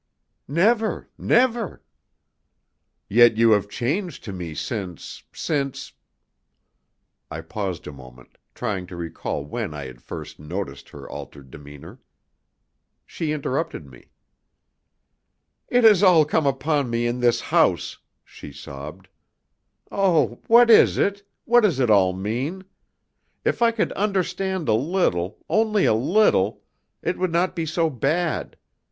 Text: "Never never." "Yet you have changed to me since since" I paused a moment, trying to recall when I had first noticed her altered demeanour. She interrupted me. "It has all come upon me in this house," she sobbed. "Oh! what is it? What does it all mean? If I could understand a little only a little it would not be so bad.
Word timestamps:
"Never 0.47 1.11
never." 1.15 1.83
"Yet 3.07 3.37
you 3.37 3.51
have 3.51 3.69
changed 3.69 4.23
to 4.23 4.33
me 4.33 4.55
since 4.55 5.21
since" 5.31 5.93
I 7.29 7.41
paused 7.41 7.85
a 7.85 7.91
moment, 7.91 8.39
trying 8.55 8.87
to 8.87 8.95
recall 8.95 9.45
when 9.45 9.75
I 9.75 9.85
had 9.85 10.01
first 10.01 10.39
noticed 10.39 10.89
her 10.89 11.07
altered 11.07 11.51
demeanour. 11.51 11.99
She 13.05 13.31
interrupted 13.31 13.85
me. 13.85 14.07
"It 15.67 15.83
has 15.83 16.01
all 16.01 16.25
come 16.25 16.47
upon 16.47 16.89
me 16.89 17.05
in 17.05 17.19
this 17.19 17.39
house," 17.39 17.99
she 18.25 18.51
sobbed. 18.51 19.07
"Oh! 19.91 20.41
what 20.47 20.71
is 20.71 20.97
it? 20.97 21.21
What 21.45 21.61
does 21.61 21.79
it 21.79 21.91
all 21.91 22.11
mean? 22.13 22.63
If 23.45 23.61
I 23.61 23.69
could 23.71 23.91
understand 23.91 24.67
a 24.67 24.73
little 24.73 25.45
only 25.47 25.85
a 25.85 25.93
little 25.93 26.63
it 27.03 27.19
would 27.19 27.31
not 27.31 27.55
be 27.55 27.67
so 27.67 27.91
bad. 27.91 28.57